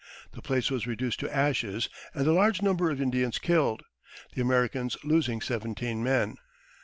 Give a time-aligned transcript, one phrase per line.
[0.31, 3.83] The place was reduced to ashes and a large number of Indians killed,
[4.33, 6.37] the Americans losing seventeen men.